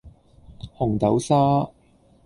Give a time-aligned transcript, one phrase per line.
[0.79, 1.69] 紅豆沙